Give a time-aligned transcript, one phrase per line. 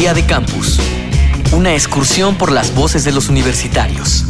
[0.00, 0.80] Día de Campus.
[1.52, 4.24] Una excursión por las voces de los universitarios.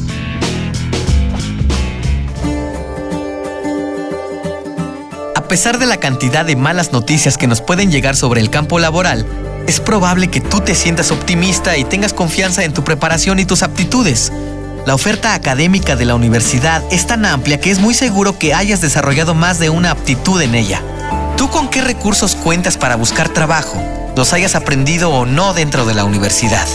[5.36, 8.80] A pesar de la cantidad de malas noticias que nos pueden llegar sobre el campo
[8.80, 9.25] laboral,
[9.68, 13.62] es probable que tú te sientas optimista y tengas confianza en tu preparación y tus
[13.62, 14.32] aptitudes.
[14.87, 18.80] La oferta académica de la universidad es tan amplia que es muy seguro que hayas
[18.80, 20.82] desarrollado más de una aptitud en ella.
[21.37, 24.00] ¿Tú con qué recursos cuentas para buscar trabajo?
[24.17, 26.67] ¿Los hayas aprendido o no dentro de la universidad?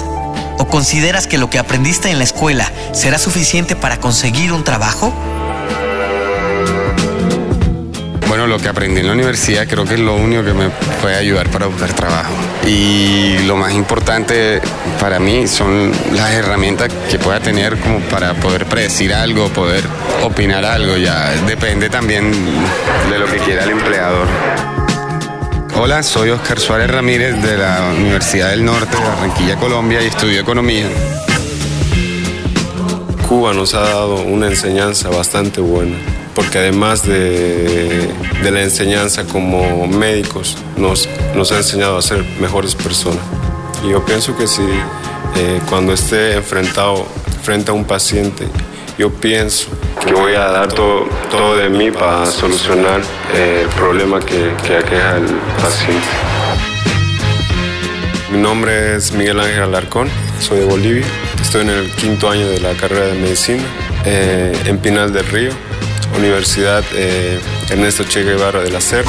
[0.57, 5.13] ¿O consideras que lo que aprendiste en la escuela será suficiente para conseguir un trabajo?
[8.27, 10.69] Bueno, lo que aprendí en la universidad creo que es lo único que me
[11.01, 12.31] puede ayudar para buscar trabajo.
[12.65, 14.61] Y lo más importante
[14.99, 19.83] para mí son las herramientas que pueda tener como para poder predecir algo, poder
[20.23, 20.97] opinar algo.
[20.97, 22.31] Ya depende también
[23.09, 24.27] de lo que quiera el empleador.
[25.77, 30.39] Hola, soy Oscar Suárez Ramírez de la Universidad del Norte de Barranquilla, Colombia y estudio
[30.39, 30.87] economía.
[33.27, 35.97] Cuba nos ha dado una enseñanza bastante buena,
[36.33, 38.07] porque además de,
[38.41, 43.23] de la enseñanza como médicos, nos, nos ha enseñado a ser mejores personas.
[43.83, 47.05] Y yo pienso que si eh, cuando esté enfrentado
[47.43, 48.47] frente a un paciente,
[48.97, 49.67] yo pienso
[50.05, 53.01] que voy a dar todo, todo de mí para solucionar
[53.33, 55.25] eh, el problema que, que aqueja al
[55.61, 56.07] paciente.
[58.31, 61.05] Mi nombre es Miguel Ángel Alarcón, soy de Bolivia,
[61.41, 63.63] estoy en el quinto año de la carrera de medicina
[64.05, 65.51] eh, en Pinal del Río,
[66.17, 67.39] Universidad eh,
[67.69, 69.05] Ernesto Che Guevara de la SER.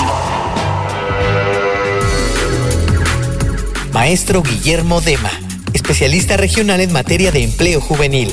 [3.92, 5.30] Maestro Guillermo Dema,
[5.72, 8.32] especialista regional en materia de empleo juvenil.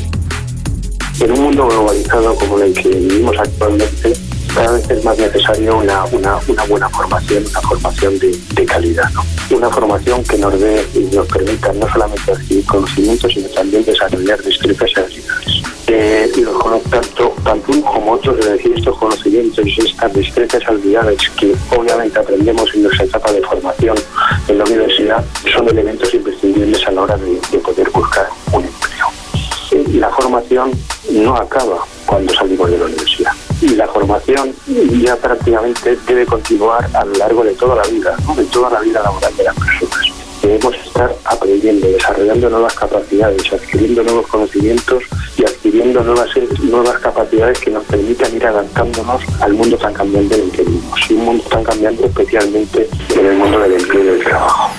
[1.19, 4.13] En un mundo globalizado como el que vivimos actualmente,
[4.53, 9.09] cada vez es más necesario una, una, una buena formación, una formación de, de calidad.
[9.11, 9.23] ¿no?
[9.57, 14.41] Una formación que nos dé y nos permita no solamente adquirir conocimientos, sino también desarrollar
[14.41, 15.63] destrezas y habilidades.
[15.87, 20.65] Eh, los tanto, tanto unos como otros, es decir, estos conocimientos y estas destrezas y
[20.65, 23.97] habilidades que obviamente aprendemos en nuestra etapa de formación
[24.47, 25.23] en la universidad,
[25.55, 29.07] son elementos imprescindibles a la hora de, de poder buscar un empleo.
[29.71, 30.71] Eh, la formación
[31.13, 33.31] no acaba cuando salimos de la universidad.
[33.61, 34.53] Y la formación
[35.01, 39.01] ya prácticamente debe continuar a lo largo de toda la vida, de toda la vida
[39.01, 40.07] laboral de las personas.
[40.41, 45.03] Debemos estar aprendiendo, desarrollando nuevas capacidades, adquiriendo nuevos conocimientos
[45.37, 46.29] y adquiriendo nuevas,
[46.61, 51.09] nuevas capacidades que nos permitan ir adaptándonos al mundo tan cambiante en el que vivimos.
[51.11, 54.71] Un mundo tan cambiante especialmente en el mundo del empleo y del trabajo.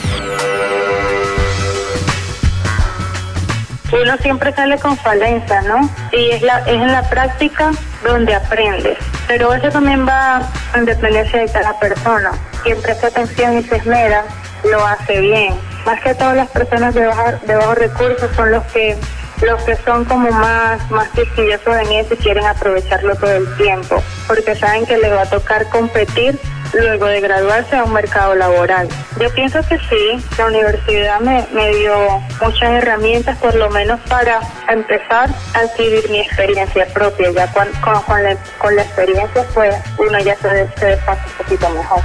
[4.03, 5.88] Uno siempre sale con falencia, ¿no?
[6.12, 7.71] Y es, la, es en la práctica
[8.03, 8.99] donde aprendes.
[9.27, 10.43] Pero eso también va
[10.75, 12.32] en dependencia de cada persona.
[12.62, 14.25] Quien presta atención y se esmera,
[14.65, 15.55] lo hace bien.
[15.87, 18.97] Más que todas las personas de, baja, de bajos recursos son los que
[19.43, 24.03] los que son como más, más quisquillosos en eso y quieren aprovecharlo todo el tiempo,
[24.26, 26.38] porque saben que les va a tocar competir
[26.75, 28.89] luego de graduarse a un mercado laboral.
[29.21, 31.95] Yo pienso que sí, la universidad me, me dio
[32.43, 37.31] muchas herramientas, por lo menos para empezar a adquirir mi experiencia propia.
[37.31, 41.45] Ya con, con, con, la, con la, experiencia, pues uno ya se, se despacha un
[41.45, 42.01] poquito mejor.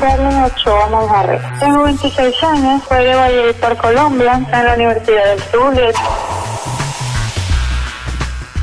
[0.00, 1.40] Carmen Ochoa Manjarre.
[1.60, 5.92] Tengo 26 años, soy de Valledupar, Colombia, en la Universidad del Zulia.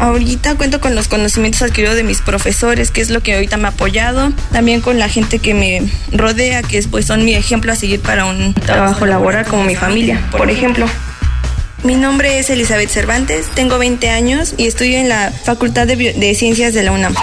[0.02, 3.68] Ahorita cuento con los conocimientos adquiridos de mis profesores, que es lo que ahorita me
[3.68, 4.34] ha apoyado.
[4.52, 8.26] También con la gente que me rodea, que pues son mi ejemplo a seguir para
[8.26, 10.88] un trabajo laboral como mi familia, por ejemplo.
[11.84, 16.14] Mi nombre es Elizabeth Cervantes, tengo 20 años y estudio en la Facultad de, Bio
[16.16, 17.14] de Ciencias de la UNAM.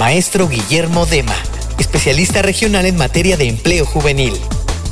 [0.00, 1.36] Maestro Guillermo Dema,
[1.78, 4.32] especialista regional en materia de empleo juvenil.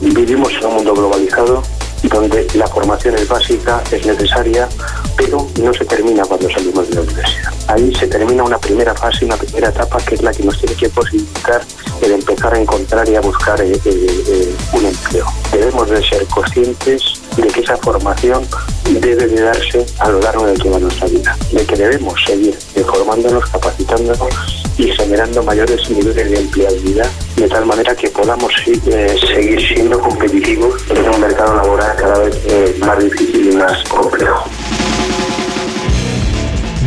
[0.00, 1.64] Vivimos en un mundo globalizado
[2.02, 4.68] donde la formación es básica, es necesaria,
[5.16, 7.52] pero no se termina cuando salimos de la universidad.
[7.68, 10.74] Ahí se termina una primera fase, una primera etapa que es la que nos tiene
[10.74, 11.62] que posibilitar
[12.02, 15.26] el empezar a encontrar y a buscar eh, eh, un empleo.
[15.52, 17.02] Debemos de ser conscientes
[17.36, 18.46] de que esa formación
[18.84, 22.56] debe de darse a lo largo de toda nuestra vida, de que debemos seguir
[22.86, 29.60] formándonos, capacitándonos y generando mayores niveles de empleabilidad, de tal manera que podamos eh, seguir
[29.66, 34.44] siendo competitivos en un mercado laboral cada vez eh, más difícil y más complejo.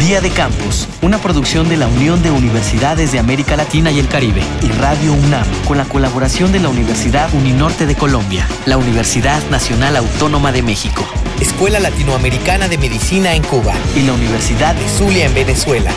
[0.09, 4.07] Día de Campus, una producción de la Unión de Universidades de América Latina y el
[4.07, 9.39] Caribe y Radio UNAM, con la colaboración de la Universidad Uninorte de Colombia, la Universidad
[9.51, 11.05] Nacional Autónoma de México,
[11.39, 15.91] Escuela Latinoamericana de Medicina en Cuba y la Universidad de Zulia en Venezuela.